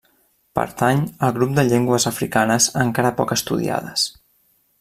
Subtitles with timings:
[0.59, 4.09] Pertany al grup de llengües africanes encara poc estudiades.